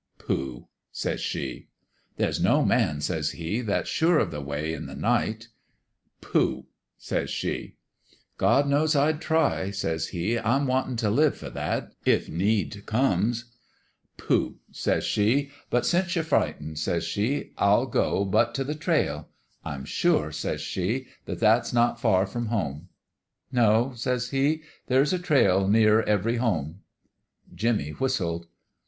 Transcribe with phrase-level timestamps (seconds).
[0.17, 1.67] "'Pooh!' says she,
[2.17, 5.49] "'There's no man,' says he,' that's sure of the way in the night.'
[6.21, 6.65] "'Pooh!'
[6.97, 7.75] says she.
[8.39, 9.55] FAIRMEADOWS JUSTICE 235 "* God knows I'd try!
[9.69, 10.37] 7 says he.
[10.37, 13.45] * I'm wantin' t' live for that if need comes.'
[14.17, 18.63] "'Pooh 1' says she.' But since you're fright ened,' says she, Til go but t'
[18.63, 19.29] the trail.
[19.63, 22.89] I'm sure,' says she,' that that s not far from home.'
[23.35, 26.79] "* No,' says he;* there's a trail near every home.'
[27.53, 28.47] "Jimmie whistled.